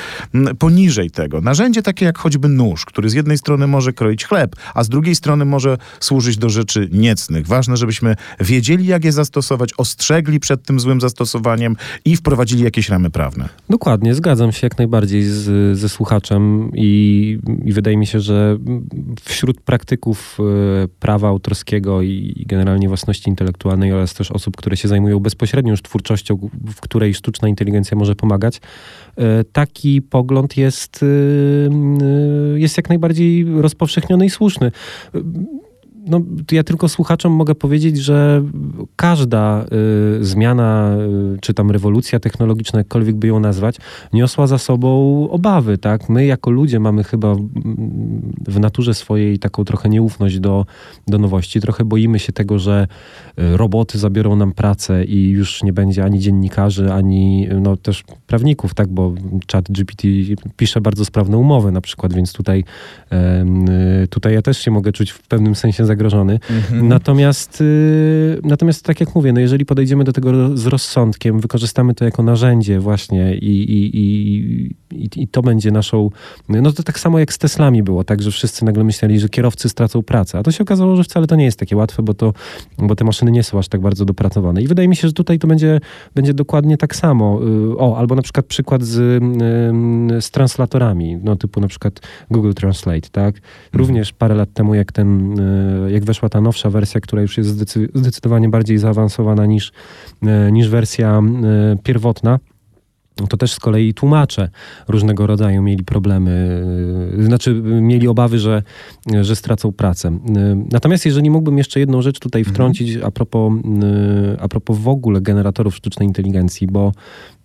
poniżej 0.58 1.11
tego. 1.11 1.40
Narzędzie 1.40 1.82
takie 1.82 2.05
jak 2.05 2.19
choćby 2.19 2.49
nóż, 2.49 2.84
który 2.84 3.11
z 3.11 3.14
jednej 3.14 3.38
strony 3.38 3.67
może 3.67 3.93
kroić 3.93 4.25
chleb, 4.25 4.56
a 4.75 4.84
z 4.84 4.88
drugiej 4.88 5.14
strony 5.14 5.44
może 5.44 5.78
służyć 6.00 6.37
do 6.37 6.49
rzeczy 6.49 6.88
niecnych. 6.93 7.46
Ważne, 7.46 7.76
żebyśmy 7.76 8.17
wiedzieli, 8.40 8.87
jak 8.87 9.05
je 9.05 9.12
zastosować, 9.12 9.70
ostrzegli 9.76 10.40
przed 10.40 10.62
tym 10.62 10.81
złym 10.81 11.00
zastosowaniem 11.00 11.76
i 12.05 12.17
wprowadzili 12.17 12.62
jakieś 12.62 12.88
ramy 12.88 13.11
prawne. 13.11 13.49
Dokładnie, 13.70 14.14
zgadzam 14.14 14.52
się 14.52 14.67
jak 14.67 14.79
najbardziej 14.79 15.22
z, 15.22 15.79
ze 15.79 15.88
słuchaczem 15.88 16.70
i, 16.75 17.38
i 17.64 17.72
wydaje 17.72 17.96
mi 17.96 18.06
się, 18.06 18.20
że 18.20 18.58
wśród 19.25 19.61
praktyków 19.61 20.38
y, 20.40 20.65
prawa 21.00 21.28
autorskiego 21.28 22.02
i 22.02 22.44
generalnie 22.46 22.88
własności 22.88 23.30
intelektualnej 23.30 23.92
oraz 23.92 24.14
też 24.14 24.30
osób, 24.30 24.56
które 24.56 24.76
się 24.76 24.88
zajmują 24.88 25.20
bezpośrednio 25.20 25.70
już 25.70 25.82
twórczością, 25.82 26.48
w 26.76 26.80
której 26.80 27.14
sztuczna 27.14 27.48
inteligencja 27.48 27.96
może 27.96 28.14
pomagać, 28.14 28.60
e, 29.16 29.44
taki 29.44 30.02
pogląd 30.02 30.56
jest, 30.56 31.00
e, 31.02 31.06
e, 31.06 32.58
jest 32.60 32.76
jak 32.76 32.88
najbardziej 32.88 33.44
rozpowszechniony 33.44 34.26
i 34.26 34.30
słuszny 34.30 34.72
no, 36.06 36.20
ja 36.53 36.64
tylko 36.64 36.88
słuchaczom 36.88 37.32
mogę 37.32 37.55
powiedzieć, 37.55 37.99
że 37.99 38.43
każda 38.97 39.64
y, 40.20 40.25
zmiana, 40.25 40.97
y, 41.35 41.38
czy 41.41 41.55
tam 41.55 41.70
rewolucja 41.70 42.20
technologiczna, 42.20 42.79
jakkolwiek 42.79 43.17
by 43.17 43.26
ją 43.26 43.41
nazwać, 43.41 43.76
niosła 44.12 44.47
za 44.47 44.58
sobą 44.58 44.91
obawy, 45.31 45.79
tak? 45.79 46.08
My 46.08 46.26
jako 46.26 46.50
ludzie 46.50 46.81
mamy 46.81 47.05
chyba 47.05 47.35
w, 47.35 47.49
w 48.49 48.61
naturze 48.61 48.94
swojej 48.94 49.38
taką 49.38 49.64
trochę 49.64 49.88
nieufność 49.88 50.38
do, 50.41 50.67
do 51.06 51.19
nowości. 51.19 51.61
Trochę 51.61 51.85
boimy 51.85 52.19
się 52.19 52.32
tego, 52.32 52.58
że 52.58 52.87
y, 53.38 53.56
roboty 53.56 53.99
zabiorą 53.99 54.37
nam 54.37 54.53
pracę 54.53 55.05
i 55.05 55.29
już 55.29 55.62
nie 55.62 55.73
będzie 55.73 56.05
ani 56.05 56.20
dziennikarzy, 56.20 56.93
ani 56.93 57.49
no, 57.61 57.76
też 57.76 58.05
prawników, 58.26 58.75
tak? 58.75 58.88
Bo 58.88 59.14
chat 59.53 59.64
GPT 59.70 60.08
pisze 60.56 60.81
bardzo 60.81 61.05
sprawne 61.05 61.38
umowy 61.38 61.73
na 61.73 61.81
przykład, 61.81 62.12
więc 62.12 62.32
tutaj, 62.32 62.64
y, 64.05 64.08
tutaj 64.08 64.35
ja 64.35 64.43
też 64.43 64.58
się 64.58 64.70
mogę 64.70 64.93
czuć 64.93 65.11
w 65.11 65.29
pewnym 65.29 65.55
sensie 65.55 65.85
zagrożony 65.85 65.95
zagrożony. 65.96 66.38
Mhm. 66.50 66.88
Natomiast, 66.88 67.60
y, 67.60 68.40
natomiast 68.44 68.84
tak 68.84 69.00
jak 69.00 69.14
mówię, 69.14 69.32
no 69.32 69.40
jeżeli 69.40 69.66
podejdziemy 69.66 70.04
do 70.04 70.12
tego 70.12 70.56
z 70.56 70.66
rozsądkiem, 70.66 71.40
wykorzystamy 71.40 71.94
to 71.94 72.04
jako 72.04 72.22
narzędzie 72.22 72.81
właśnie 72.81 73.34
i, 73.34 73.62
i, 73.72 73.90
i, 73.94 74.75
i, 74.92 75.08
i 75.16 75.28
to 75.28 75.42
będzie 75.42 75.70
naszą... 75.70 76.10
No 76.48 76.72
to 76.72 76.82
tak 76.82 77.00
samo 77.00 77.18
jak 77.18 77.32
z 77.32 77.38
Teslami 77.38 77.82
było, 77.82 78.04
tak, 78.04 78.22
że 78.22 78.30
wszyscy 78.30 78.64
nagle 78.64 78.84
myśleli, 78.84 79.20
że 79.20 79.28
kierowcy 79.28 79.68
stracą 79.68 80.02
pracę, 80.02 80.38
a 80.38 80.43
to 80.43 80.52
się 80.52 80.62
okazało, 80.62 80.96
że 80.96 81.05
wcale 81.05 81.26
to 81.26 81.36
nie 81.36 81.44
jest 81.44 81.58
takie 81.58 81.76
łatwe, 81.76 82.02
bo, 82.02 82.14
to, 82.14 82.32
bo 82.78 82.96
te 82.96 83.05
maszyny 83.05 83.31
nie 83.31 83.43
są 83.43 83.58
aż 83.58 83.69
tak 83.69 83.81
bardzo 83.81 84.05
dopracowane. 84.05 84.62
I 84.62 84.69
wydaje 84.69 84.88
mi 84.88 84.96
się, 84.96 85.08
że 85.08 85.14
tutaj 85.14 85.38
to 85.38 85.48
będzie, 85.48 85.81
będzie 86.14 86.34
dokładnie 86.34 86.76
tak 86.76 86.96
samo. 86.96 87.40
Y, 87.72 87.78
o, 87.78 87.98
albo 87.98 88.14
na 88.14 88.22
przykład 88.22 88.46
przykład 88.46 88.82
z, 88.82 88.98
y, 88.98 90.22
z 90.22 90.31
translatorami, 90.31 91.19
no 91.24 91.36
typu 91.36 91.60
na 91.60 91.69
przykład 91.69 92.00
Google 92.31 92.52
Translate, 92.52 93.08
tak? 93.12 93.36
Mhm. 93.36 93.43
Również 93.72 94.12
parę 94.12 94.34
lat 94.34 94.52
temu, 94.52 94.74
jak 94.74 94.93
ten, 94.93 95.40
y, 95.86 95.93
jak 95.93 96.05
weszła 96.05 96.28
ta 96.28 96.40
nowsza 96.40 96.70
wersja, 96.70 97.00
która 97.00 97.22
już 97.22 97.38
jest 97.38 97.48
zdecydowanie 97.94 98.48
bardziej 98.48 98.78
zaawansowana 98.78 99.46
niż, 99.46 99.72
niż 100.52 100.69
wersja 100.69 101.22
pierwotna, 101.82 102.38
to 103.29 103.37
też 103.37 103.53
z 103.53 103.61
kolei 103.61 103.94
tłumacze 103.94 104.49
różnego 104.89 105.27
rodzaju 105.27 105.63
mieli 105.63 105.85
problemy, 105.85 106.63
y, 107.19 107.25
znaczy 107.25 107.55
mieli 107.63 108.08
obawy, 108.08 108.39
że, 108.39 108.63
że 109.20 109.37
stracą 109.37 109.73
pracę. 109.73 110.08
Y, 110.08 110.19
natomiast 110.73 111.06
jeżeli 111.06 111.31
mógłbym 111.31 111.58
jeszcze 111.58 111.81
jedną 111.81 112.03
rzecz 112.03 112.19
tutaj 112.19 112.41
mhm. 112.41 112.55
wtrącić 112.55 112.96
a 112.96 113.11
propos, 113.11 113.53
y, 113.53 114.41
a 114.41 114.49
propos 114.49 114.79
w 114.79 114.89
ogóle 114.89 115.20
generatorów 115.20 115.77
sztucznej 115.77 116.08
inteligencji, 116.08 116.67
bo 116.67 116.93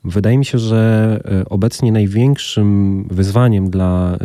wydaje 0.04 0.38
mi 0.38 0.46
się, 0.46 0.58
że 0.60 1.20
obecnie 1.50 1.92
największym 1.92 3.04
wyzwaniem 3.12 3.70
dla 3.70 4.18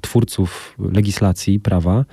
twórców 0.00 0.76
legislacji 0.92 1.60
prawa 1.60 2.04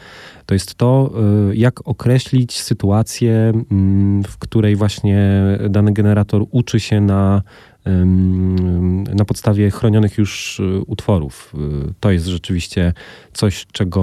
to 0.46 0.54
jest 0.54 0.76
to, 0.76 1.14
jak 1.54 1.88
określić 1.88 2.62
sytuację, 2.62 3.54
mm, 3.72 4.24
w 4.24 4.38
której 4.38 4.76
właśnie 4.76 5.44
dany 5.70 5.94
generator 5.94 6.46
uczy 6.52 6.80
się 6.80 7.02
na 7.02 7.42
na 9.16 9.26
podstawie 9.26 9.72
chronionych 9.72 10.18
już 10.18 10.60
y, 10.60 10.82
utworów. 10.88 11.54
Y, 11.90 11.94
to 12.00 12.12
jest 12.12 12.26
rzeczywiście 12.26 12.94
coś, 13.34 13.66
czego, 13.72 14.02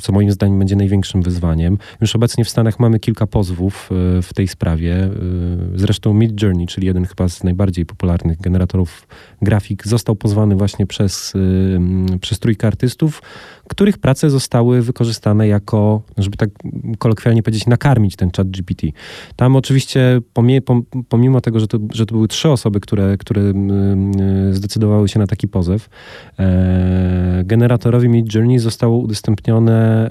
co 0.00 0.12
moim 0.12 0.32
zdaniem 0.32 0.58
będzie 0.58 0.76
największym 0.76 1.22
wyzwaniem. 1.22 1.78
Już 2.00 2.16
obecnie 2.16 2.44
w 2.44 2.50
Stanach 2.50 2.80
mamy 2.80 3.00
kilka 3.00 3.26
pozwów 3.26 3.90
y, 4.18 4.22
w 4.22 4.34
tej 4.34 4.48
sprawie. 4.48 5.08
Zresztą 5.74 6.14
Mid 6.14 6.42
Journey, 6.42 6.66
czyli 6.66 6.86
jeden 6.86 7.04
chyba 7.04 7.28
z 7.28 7.44
najbardziej 7.44 7.86
popularnych 7.86 8.40
generatorów 8.40 9.08
grafik, 9.42 9.86
został 9.86 10.16
pozwany 10.16 10.54
właśnie 10.56 10.86
przez, 10.86 11.32
przez 12.20 12.38
trójkę 12.38 12.66
artystów, 12.66 13.22
których 13.68 13.98
prace 13.98 14.30
zostały 14.30 14.82
wykorzystane 14.82 15.48
jako, 15.48 16.02
żeby 16.18 16.36
tak 16.36 16.50
kolokwialnie 16.98 17.42
powiedzieć, 17.42 17.66
nakarmić 17.66 18.16
ten 18.16 18.30
chat 18.36 18.50
GPT. 18.50 18.86
Tam 19.36 19.56
oczywiście, 19.56 20.20
pomimo 21.08 21.40
tego, 21.40 21.60
że 21.60 21.66
to, 21.66 21.78
że 21.92 22.06
to 22.06 22.14
były 22.14 22.28
trzy 22.28 22.48
osoby, 22.48 22.80
które, 22.80 22.97
które 23.18 23.52
zdecydowały 24.50 25.08
się 25.08 25.18
na 25.18 25.26
taki 25.26 25.48
pozew, 25.48 25.88
e, 26.38 27.42
generatorowi 27.44 28.08
Mid 28.08 28.34
Journey 28.34 28.58
zostało 28.58 28.98
udostępnione 28.98 30.10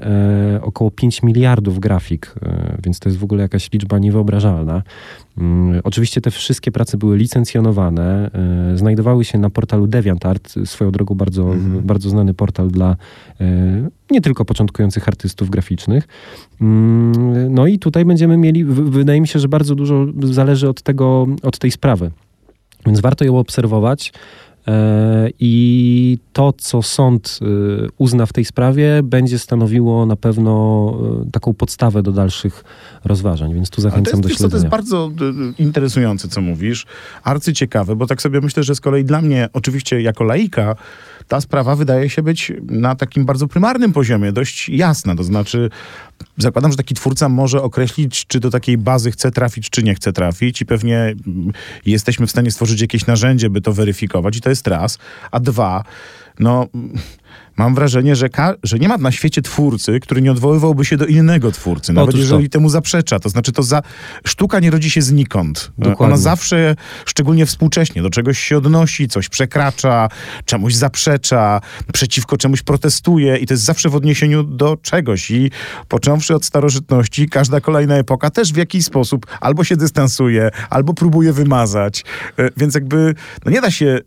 e, 0.55 0.61
około 0.61 0.91
5 0.91 1.23
miliardów 1.23 1.79
grafik, 1.79 2.35
e, 2.41 2.77
więc 2.83 2.99
to 2.99 3.09
jest 3.09 3.19
w 3.19 3.23
ogóle 3.23 3.41
jakaś 3.41 3.71
liczba 3.71 3.99
niewyobrażalna. 3.99 4.83
Mm, 5.37 5.81
oczywiście 5.83 6.21
te 6.21 6.31
wszystkie 6.31 6.71
prace 6.71 6.97
były 6.97 7.17
licencjonowane, 7.17 8.31
e, 8.73 8.77
znajdowały 8.77 9.25
się 9.25 9.37
na 9.37 9.49
portalu 9.49 9.87
DeviantArt, 9.87 10.55
swoją 10.65 10.91
drogą 10.91 11.15
bardzo, 11.15 11.53
mhm. 11.53 11.85
bardzo 11.85 12.09
znany 12.09 12.33
portal 12.33 12.67
dla 12.67 12.95
e, 13.41 13.89
nie 14.11 14.21
tylko 14.21 14.45
początkujących 14.45 15.07
artystów 15.07 15.49
graficznych. 15.49 16.07
Mm, 16.61 17.53
no 17.53 17.67
i 17.67 17.79
tutaj 17.79 18.05
będziemy 18.05 18.37
mieli, 18.37 18.63
wydaje 18.65 19.21
mi 19.21 19.27
się, 19.27 19.39
że 19.39 19.47
bardzo 19.47 19.75
dużo 19.75 20.05
zależy 20.23 20.69
od 20.69 20.81
tego, 20.81 21.27
od 21.43 21.57
tej 21.57 21.71
sprawy. 21.71 22.11
Więc 22.87 22.99
warto 22.99 23.25
ją 23.25 23.39
obserwować. 23.39 24.13
E, 24.67 25.29
I 25.39 26.17
to, 26.33 26.53
co 26.53 26.81
sąd 26.81 27.39
y, 27.41 27.87
uzna 27.97 28.25
w 28.25 28.33
tej 28.33 28.45
sprawie, 28.45 29.03
będzie 29.03 29.39
stanowiło 29.39 30.05
na 30.05 30.15
pewno 30.15 30.93
y, 31.27 31.31
taką 31.31 31.53
podstawę 31.53 32.03
do 32.03 32.11
dalszych 32.11 32.63
rozważań, 33.05 33.53
więc 33.53 33.69
tu 33.69 33.81
zachęcam 33.81 34.21
do 34.21 34.29
śledzenia. 34.29 34.49
to 34.49 34.55
jest 34.57 34.67
bardzo 34.67 35.11
interesujące, 35.59 36.27
co 36.27 36.41
mówisz, 36.41 36.85
arcyciekawe, 37.23 37.95
bo 37.95 38.07
tak 38.07 38.21
sobie 38.21 38.41
myślę, 38.41 38.63
że 38.63 38.75
z 38.75 38.81
kolei 38.81 39.05
dla 39.05 39.21
mnie, 39.21 39.49
oczywiście 39.53 40.01
jako 40.01 40.23
laika, 40.23 40.75
ta 41.27 41.41
sprawa 41.41 41.75
wydaje 41.75 42.09
się 42.09 42.23
być 42.23 42.53
na 42.69 42.95
takim 42.95 43.25
bardzo 43.25 43.47
prymarnym 43.47 43.93
poziomie, 43.93 44.31
dość 44.31 44.69
jasna. 44.69 45.15
To 45.15 45.23
znaczy, 45.23 45.69
zakładam, 46.37 46.71
że 46.71 46.77
taki 46.77 46.95
twórca 46.95 47.29
może 47.29 47.61
określić, 47.61 48.25
czy 48.27 48.39
do 48.39 48.49
takiej 48.49 48.77
bazy 48.77 49.11
chce 49.11 49.31
trafić, 49.31 49.69
czy 49.69 49.83
nie 49.83 49.95
chce 49.95 50.13
trafić, 50.13 50.61
i 50.61 50.65
pewnie 50.65 50.97
mm, 50.97 51.51
jesteśmy 51.85 52.27
w 52.27 52.31
stanie 52.31 52.51
stworzyć 52.51 52.81
jakieś 52.81 53.05
narzędzie, 53.05 53.49
by 53.49 53.61
to 53.61 53.73
weryfikować, 53.73 54.37
i 54.37 54.41
to 54.41 54.49
jest 54.49 54.67
raz. 54.67 54.97
A 55.31 55.39
dwa, 55.39 55.83
no 56.39 56.67
mam 57.57 57.75
wrażenie, 57.75 58.15
że, 58.15 58.29
że 58.63 58.79
nie 58.79 58.87
ma 58.87 58.97
na 58.97 59.11
świecie 59.11 59.41
twórcy, 59.41 59.99
który 59.99 60.21
nie 60.21 60.31
odwoływałby 60.31 60.85
się 60.85 60.97
do 60.97 61.05
innego 61.05 61.51
twórcy, 61.51 61.93
nawet 61.93 62.09
Otóż 62.09 62.19
jeżeli 62.19 62.49
to. 62.49 62.53
temu 62.53 62.69
zaprzecza. 62.69 63.19
To 63.19 63.29
znaczy, 63.29 63.51
to 63.51 63.63
za... 63.63 63.81
sztuka 64.25 64.59
nie 64.59 64.71
rodzi 64.71 64.89
się 64.89 65.01
znikąd. 65.01 65.71
Dokładnie. 65.77 66.05
Ona 66.05 66.17
zawsze, 66.17 66.75
szczególnie 67.05 67.45
współcześnie, 67.45 68.01
do 68.01 68.09
czegoś 68.09 68.39
się 68.39 68.57
odnosi, 68.57 69.07
coś 69.07 69.29
przekracza, 69.29 70.09
czemuś 70.45 70.73
zaprzecza, 70.73 71.61
przeciwko 71.93 72.37
czemuś 72.37 72.61
protestuje 72.61 73.37
i 73.37 73.45
to 73.45 73.53
jest 73.53 73.63
zawsze 73.63 73.89
w 73.89 73.95
odniesieniu 73.95 74.43
do 74.43 74.77
czegoś. 74.81 75.31
I 75.31 75.51
począwszy 75.87 76.35
od 76.35 76.45
starożytności, 76.45 77.29
każda 77.29 77.61
kolejna 77.61 77.95
epoka 77.95 78.29
też 78.29 78.53
w 78.53 78.57
jakiś 78.57 78.85
sposób 78.85 79.25
albo 79.41 79.63
się 79.63 79.77
dystansuje, 79.77 80.49
albo 80.69 80.93
próbuje 80.93 81.33
wymazać. 81.33 82.05
E, 82.37 82.49
więc 82.57 82.75
jakby, 82.75 83.15
no 83.45 83.51
nie 83.51 83.61
da 83.61 83.71
się 83.71 83.99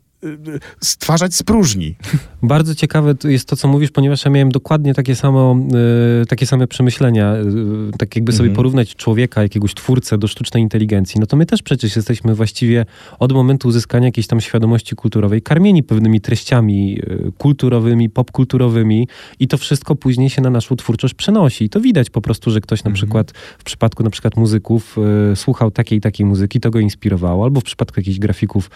stwarzać 0.81 1.35
z 1.35 1.43
próżni. 1.43 1.97
Bardzo 2.43 2.75
ciekawe 2.75 3.15
jest 3.25 3.49
to, 3.49 3.57
co 3.57 3.69
mówisz, 3.69 3.91
ponieważ 3.91 4.25
ja 4.25 4.31
miałem 4.31 4.49
dokładnie 4.53 4.95
takie, 4.95 5.17
samo, 5.17 5.57
y, 6.23 6.27
takie 6.27 6.47
same 6.47 6.67
przemyślenia. 6.67 7.35
Y, 7.35 7.99
tak 7.99 8.17
jakby 8.17 8.33
sobie 8.33 8.49
mhm. 8.49 8.57
porównać 8.57 8.97
człowieka, 8.97 9.43
jakiegoś 9.43 9.75
twórcę 9.75 10.19
do 10.19 10.29
sztucznej 10.29 10.63
inteligencji. 10.63 11.21
No 11.21 11.27
to 11.27 11.37
my 11.37 11.47
też 11.47 11.63
przecież 11.63 11.97
jesteśmy 11.97 12.35
właściwie 12.35 12.87
od 13.19 13.33
momentu 13.33 13.69
uzyskania 13.69 14.07
jakiejś 14.07 14.27
tam 14.27 14.41
świadomości 14.41 14.97
kulturowej 14.97 15.43
karmieni 15.43 15.83
pewnymi 15.83 16.21
treściami 16.21 16.99
y, 16.99 17.33
kulturowymi, 17.39 18.11
popkulturowymi 18.11 19.09
i 19.39 19.49
to 19.49 19.59
wszystko 19.59 19.95
później 19.95 20.31
się 20.31 20.43
na 20.43 20.51
naszą 20.51 20.77
twórczość 20.77 21.15
przenosi. 21.15 21.65
I 21.65 21.69
to 21.69 21.81
widać 21.81 22.11
po 22.11 22.21
prostu, 22.21 22.51
że 22.51 22.61
ktoś 22.61 22.85
na 22.85 22.89
mhm. 22.89 22.95
przykład 22.95 23.33
w 23.59 23.65
przypadku 23.65 24.03
na 24.03 24.11
przykład 24.11 24.37
muzyków 24.37 24.97
słuchał 25.35 25.71
takiej 25.71 25.99
i 25.99 26.01
takiej 26.01 26.27
muzyki, 26.27 26.61
to 26.61 26.71
go 26.71 26.81
inspirowało, 26.81 27.45
albo 27.45 27.61
w 27.61 27.65
przypadku 27.65 28.01
jakichś 28.01 28.19
grafików 28.19 28.71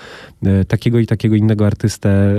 takiego 0.69 0.99
i 0.99 1.07
takiego 1.07 1.34
innego 1.35 1.67
artystę 1.67 2.35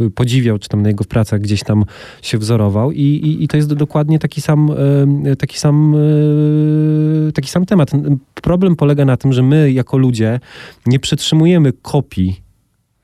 y, 0.00 0.04
y, 0.04 0.10
podziwiał, 0.10 0.58
czy 0.58 0.68
tam 0.68 0.82
na 0.82 0.88
jego 0.88 1.04
pracach 1.04 1.40
gdzieś 1.40 1.62
tam 1.64 1.84
się 2.22 2.38
wzorował 2.38 2.92
i, 2.92 3.02
i, 3.02 3.44
i 3.44 3.48
to 3.48 3.56
jest 3.56 3.74
dokładnie 3.74 4.18
taki 4.18 4.40
sam, 4.40 4.70
y, 5.26 5.36
taki 5.36 5.58
sam, 5.58 5.96
taki 7.34 7.48
sam 7.48 7.66
temat. 7.66 7.90
Problem 8.34 8.76
polega 8.76 9.04
na 9.04 9.16
tym, 9.16 9.32
że 9.32 9.42
my 9.42 9.72
jako 9.72 9.98
ludzie 9.98 10.40
nie 10.86 10.98
przetrzymujemy 10.98 11.72
kopii 11.82 12.47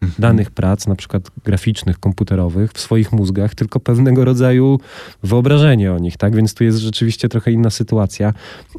Mhm. 0.04 0.14
danych 0.18 0.50
prac, 0.50 0.86
na 0.86 0.94
przykład 0.96 1.30
graficznych, 1.44 1.98
komputerowych, 1.98 2.72
w 2.72 2.80
swoich 2.80 3.12
mózgach, 3.12 3.54
tylko 3.54 3.80
pewnego 3.80 4.24
rodzaju 4.24 4.80
wyobrażenie 5.22 5.92
o 5.92 5.98
nich, 5.98 6.16
tak? 6.16 6.36
Więc 6.36 6.54
tu 6.54 6.64
jest 6.64 6.78
rzeczywiście 6.78 7.28
trochę 7.28 7.52
inna 7.52 7.70
sytuacja. 7.70 8.32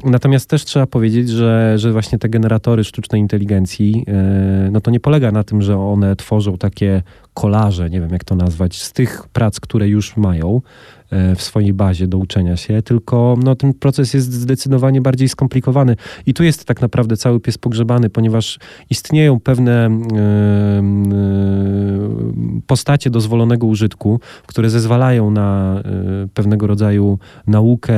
Natomiast 0.04 0.50
też 0.50 0.64
trzeba 0.64 0.86
powiedzieć, 0.86 1.28
że, 1.28 1.78
że 1.78 1.92
właśnie 1.92 2.18
te 2.18 2.28
generatory 2.28 2.84
sztucznej 2.84 3.20
inteligencji, 3.20 4.04
yy, 4.06 4.70
no 4.70 4.80
to 4.80 4.90
nie 4.90 5.00
polega 5.00 5.32
na 5.32 5.44
tym, 5.44 5.62
że 5.62 5.78
one 5.78 6.16
tworzą 6.16 6.58
takie 6.58 7.02
kolaże, 7.36 7.90
nie 7.90 8.00
wiem 8.00 8.10
jak 8.10 8.24
to 8.24 8.34
nazwać, 8.34 8.82
z 8.82 8.92
tych 8.92 9.28
prac, 9.28 9.60
które 9.60 9.88
już 9.88 10.16
mają, 10.16 10.60
E, 11.10 11.34
w 11.34 11.42
swojej 11.42 11.72
bazie 11.72 12.06
do 12.06 12.18
uczenia 12.18 12.56
się, 12.56 12.82
tylko 12.82 13.36
no, 13.42 13.54
ten 13.56 13.74
proces 13.74 14.14
jest 14.14 14.32
zdecydowanie 14.32 15.00
bardziej 15.00 15.28
skomplikowany. 15.28 15.96
I 16.26 16.34
tu 16.34 16.44
jest 16.44 16.64
tak 16.64 16.80
naprawdę 16.80 17.16
cały 17.16 17.40
pies 17.40 17.58
pogrzebany, 17.58 18.10
ponieważ 18.10 18.58
istnieją 18.90 19.40
pewne 19.40 19.86
e, 19.86 19.90
postacie 22.66 23.10
dozwolonego 23.10 23.66
użytku, 23.66 24.20
które 24.46 24.70
zezwalają 24.70 25.30
na 25.30 25.82
pewnego 26.34 26.66
rodzaju 26.66 27.18
naukę 27.46 27.96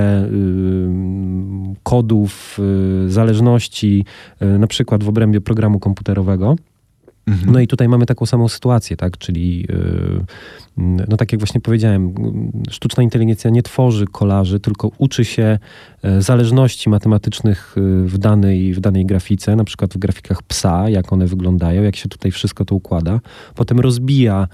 kodów, 1.83 2.59
zależności, 3.07 4.05
na 4.41 4.67
przykład 4.67 5.05
w 5.05 5.09
obrębie 5.09 5.41
programu 5.41 5.79
komputerowego. 5.79 6.57
Mhm. 7.29 7.53
No 7.53 7.61
i 7.61 7.67
tutaj 7.67 7.89
mamy 7.89 8.07
taką 8.07 8.27
samą 8.27 8.49
sytuację, 8.49 8.97
tak? 8.97 9.19
Czyli, 9.19 9.61
yy, 9.61 10.25
no 11.09 11.17
tak 11.17 11.33
jak 11.33 11.41
właśnie 11.41 11.61
powiedziałem, 11.61 12.15
sztuczna 12.71 13.03
inteligencja 13.03 13.51
nie 13.51 13.63
tworzy 13.63 14.07
kolaży, 14.07 14.61
tylko 14.61 14.91
uczy 14.99 15.25
się 15.25 15.59
e, 16.03 16.23
zależności 16.23 16.91
matematycznych 16.91 17.75
e, 17.77 17.81
w 18.09 18.19
danej, 18.19 18.75
w 18.75 18.81
danej 18.81 19.07
grafice, 19.07 19.57
na 19.57 19.65
przykład 19.65 19.95
w 19.95 19.99
grafikach 19.99 20.43
psa, 20.43 20.89
jak 20.89 21.13
one 21.13 21.27
wyglądają, 21.27 21.83
jak 21.83 21.97
się 21.97 22.09
tutaj 22.09 22.31
wszystko 22.31 22.65
to 22.65 22.75
układa. 22.75 23.21
Potem 23.55 23.81
rozbija 23.81 24.49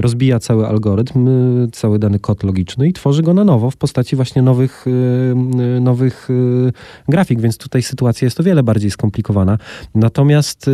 rozbija 0.00 0.38
cały 0.38 0.66
algorytm, 0.66 1.28
y, 1.28 1.68
cały 1.72 1.98
dany 1.98 2.18
kod 2.18 2.42
logiczny 2.42 2.88
i 2.88 2.92
tworzy 2.92 3.22
go 3.22 3.34
na 3.34 3.44
nowo 3.44 3.70
w 3.70 3.76
postaci 3.76 4.16
właśnie 4.16 4.42
nowych, 4.42 4.86
y, 4.86 5.80
nowych 5.80 6.30
y, 6.30 6.72
grafik, 7.08 7.40
więc 7.40 7.58
tutaj 7.58 7.82
sytuacja 7.82 8.26
jest 8.26 8.40
o 8.40 8.42
wiele 8.42 8.62
bardziej 8.62 8.90
skomplikowana. 8.90 9.58
Natomiast 9.94 10.70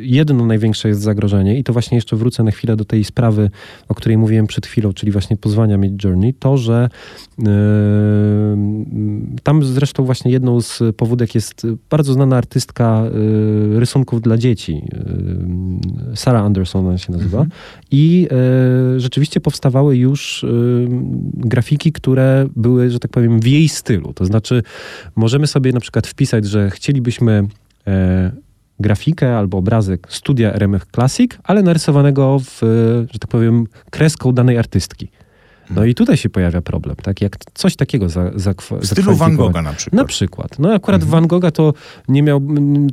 jedno 0.00 0.46
największe 0.46 0.88
jest 0.88 1.00
zagrożenie 1.00 1.58
i 1.58 1.64
to 1.64 1.72
właśnie 1.72 1.96
jeszcze 1.96 2.16
wrócę 2.16 2.42
na 2.42 2.50
chwilę 2.50 2.76
do 2.76 2.84
tej 2.84 3.04
sprawy, 3.04 3.50
o 3.88 3.94
której 3.94 4.18
mówiłem 4.18 4.46
przed 4.46 4.66
chwilą, 4.66 4.92
czyli 4.92 5.12
właśnie 5.12 5.36
pozwania 5.36 5.76
Mid 5.76 6.04
Journey, 6.04 6.34
to, 6.34 6.56
że 6.56 6.88
tam 9.42 9.64
zresztą 9.64 10.04
właśnie 10.04 10.32
jedną 10.32 10.60
z 10.60 10.82
powódek 10.96 11.34
jest 11.34 11.66
bardzo 11.90 12.12
znana 12.12 12.36
artystka 12.36 13.04
rysunków 13.72 14.22
dla 14.22 14.36
dzieci, 14.36 14.82
Sarah 16.14 16.44
Anderson 16.44 16.77
ona 16.86 16.98
się 16.98 17.12
nazywa. 17.12 17.38
Mhm. 17.38 17.50
I 17.90 18.28
e, 18.30 19.00
rzeczywiście 19.00 19.40
powstawały 19.40 19.96
już 19.96 20.44
e, 20.44 20.48
grafiki, 21.34 21.92
które 21.92 22.46
były, 22.56 22.90
że 22.90 22.98
tak 22.98 23.10
powiem, 23.10 23.40
w 23.40 23.46
jej 23.46 23.68
stylu. 23.68 24.12
To 24.12 24.24
znaczy, 24.24 24.62
możemy 25.16 25.46
sobie 25.46 25.72
na 25.72 25.80
przykład 25.80 26.06
wpisać, 26.06 26.44
że 26.46 26.70
chcielibyśmy 26.70 27.46
e, 27.86 28.32
grafikę 28.80 29.38
albo 29.38 29.58
obrazek 29.58 30.06
studia 30.10 30.52
RMF 30.52 30.86
Classic, 30.94 31.30
ale 31.44 31.62
narysowanego 31.62 32.38
w, 32.38 32.60
że 33.12 33.18
tak 33.18 33.30
powiem, 33.30 33.66
kreską 33.90 34.32
danej 34.32 34.58
artystki. 34.58 35.08
No 35.70 35.84
i 35.84 35.94
tutaj 35.94 36.16
się 36.16 36.28
pojawia 36.28 36.62
problem, 36.62 36.96
tak? 37.02 37.20
Jak 37.20 37.36
coś 37.54 37.76
takiego 37.76 38.08
za, 38.08 38.30
za 38.34 38.54
W 38.80 38.86
stylu 38.86 39.16
Van 39.16 39.36
Gogha 39.36 39.62
na 39.62 39.72
przykład. 39.72 40.02
Na 40.02 40.04
przykład. 40.04 40.58
No 40.58 40.72
akurat 40.72 41.02
mhm. 41.02 41.10
Van 41.10 41.26
Gogha 41.26 41.50
to 41.50 41.74
nie 42.08 42.22
miał, 42.22 42.40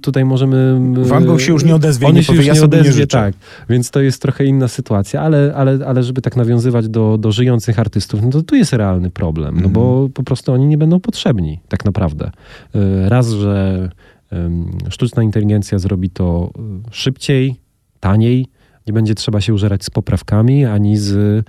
tutaj 0.01 0.25
możemy... 0.25 0.79
Van 0.94 1.25
Gogh 1.25 1.41
się 1.41 1.51
już 1.51 1.63
nie 1.63 1.75
odezwie, 1.75 2.08
on 2.08 2.15
nie 2.15 2.24
się 2.24 2.34
powie, 2.34 2.48
już 2.48 2.58
nie 2.58 2.63
odezwie, 2.63 3.00
nie 3.00 3.08
tak. 3.08 3.34
Więc 3.70 3.91
to 3.91 4.01
jest 4.01 4.22
trochę 4.22 4.46
inna 4.46 4.67
sytuacja, 4.67 5.22
ale, 5.22 5.53
ale, 5.55 5.79
ale 5.88 6.03
żeby 6.03 6.22
tak 6.22 6.36
nawiązywać 6.36 6.89
do, 6.89 7.17
do 7.17 7.32
żyjących 7.32 7.79
artystów, 7.79 8.22
no 8.22 8.29
to 8.29 8.41
tu 8.41 8.55
jest 8.55 8.74
realny 8.74 9.10
problem, 9.10 9.62
no 9.62 9.70
bo 9.70 9.91
mhm. 9.91 10.12
po 10.12 10.24
prostu 10.24 10.53
oni 10.53 10.65
nie 10.65 10.77
będą 10.77 11.00
potrzebni 11.00 11.60
tak 11.67 11.86
naprawdę. 11.86 12.32
E, 12.75 13.10
raz, 13.10 13.29
że 13.29 13.89
sztuczna 14.89 15.24
inteligencja 15.24 15.79
zrobi 15.79 16.10
to 16.10 16.51
e, 16.55 16.91
szybciej, 16.91 17.55
taniej, 18.00 18.48
nie 18.88 18.94
będzie 18.94 19.15
trzeba 19.15 19.41
się 19.41 19.53
użerać 19.53 19.86
z 19.86 19.89
poprawkami, 19.89 20.65
ani 20.65 20.98
z 20.98 21.46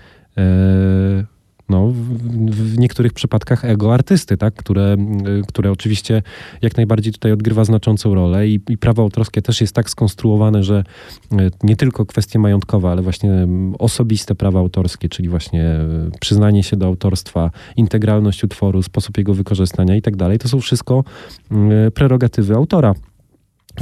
no, 1.68 1.88
w, 1.88 2.78
niektórych 2.78 3.12
przypadkach 3.12 3.64
ego 3.64 3.94
artysty, 3.94 4.36
tak? 4.36 4.54
które, 4.54 4.96
które 5.48 5.70
oczywiście 5.70 6.22
jak 6.62 6.76
najbardziej 6.76 7.12
tutaj 7.12 7.32
odgrywa 7.32 7.64
znaczącą 7.64 8.14
rolę 8.14 8.48
i, 8.48 8.60
i 8.68 8.78
prawo 8.78 9.02
autorskie 9.02 9.42
też 9.42 9.60
jest 9.60 9.74
tak 9.74 9.90
skonstruowane, 9.90 10.62
że 10.62 10.84
nie 11.62 11.76
tylko 11.76 12.06
kwestie 12.06 12.38
majątkowe, 12.38 12.88
ale 12.88 13.02
właśnie 13.02 13.48
osobiste 13.78 14.34
prawa 14.34 14.58
autorskie, 14.58 15.08
czyli 15.08 15.28
właśnie 15.28 15.78
przyznanie 16.20 16.62
się 16.62 16.76
do 16.76 16.86
autorstwa, 16.86 17.50
integralność 17.76 18.44
utworu, 18.44 18.82
sposób 18.82 19.18
jego 19.18 19.34
wykorzystania 19.34 19.96
i 19.96 20.02
tak 20.02 20.16
dalej, 20.16 20.38
to 20.38 20.48
są 20.48 20.60
wszystko 20.60 21.04
prerogatywy 21.94 22.54
autora. 22.54 22.94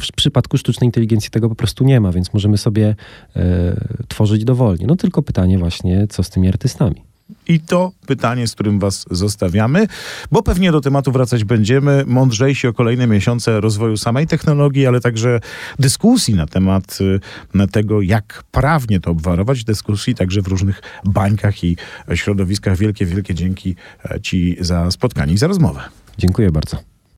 W 0.00 0.12
przypadku 0.16 0.58
sztucznej 0.58 0.88
inteligencji 0.88 1.30
tego 1.30 1.48
po 1.48 1.54
prostu 1.54 1.84
nie 1.84 2.00
ma, 2.00 2.12
więc 2.12 2.34
możemy 2.34 2.58
sobie 2.58 2.94
e, 3.36 3.76
tworzyć 4.08 4.44
dowolnie. 4.44 4.86
No 4.86 4.96
tylko 4.96 5.22
pytanie 5.22 5.58
właśnie, 5.58 6.06
co 6.08 6.22
z 6.22 6.30
tymi 6.30 6.48
artystami. 6.48 7.02
I 7.48 7.60
to 7.60 7.92
pytanie, 8.06 8.46
z 8.48 8.52
którym 8.52 8.78
Was 8.78 9.06
zostawiamy, 9.10 9.86
bo 10.32 10.42
pewnie 10.42 10.72
do 10.72 10.80
tematu 10.80 11.12
wracać 11.12 11.44
będziemy, 11.44 12.04
mądrzejsi 12.06 12.66
o 12.66 12.72
kolejne 12.72 13.06
miesiące 13.06 13.60
rozwoju 13.60 13.96
samej 13.96 14.26
technologii, 14.26 14.86
ale 14.86 15.00
także 15.00 15.40
dyskusji 15.78 16.34
na 16.34 16.46
temat 16.46 16.98
y, 17.00 17.20
na 17.54 17.66
tego, 17.66 18.02
jak 18.02 18.44
prawnie 18.50 19.00
to 19.00 19.10
obwarować, 19.10 19.64
dyskusji 19.64 20.14
także 20.14 20.42
w 20.42 20.46
różnych 20.46 20.82
bańkach 21.04 21.64
i 21.64 21.76
środowiskach. 22.14 22.78
Wielkie, 22.78 23.06
wielkie 23.06 23.34
dzięki 23.34 23.76
e, 24.04 24.20
Ci 24.20 24.56
za 24.60 24.90
spotkanie 24.90 25.32
i 25.32 25.38
za 25.38 25.46
rozmowę. 25.46 25.80
Dziękuję 26.18 26.50
bardzo. 26.50 26.93